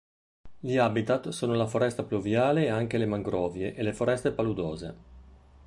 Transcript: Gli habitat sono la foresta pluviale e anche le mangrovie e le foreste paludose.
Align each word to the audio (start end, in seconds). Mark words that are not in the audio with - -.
Gli 0.59 0.77
habitat 0.77 1.29
sono 1.29 1.53
la 1.53 1.67
foresta 1.67 2.01
pluviale 2.01 2.63
e 2.65 2.69
anche 2.69 2.97
le 2.97 3.05
mangrovie 3.05 3.75
e 3.75 3.83
le 3.83 3.93
foreste 3.93 4.31
paludose. 4.31 4.95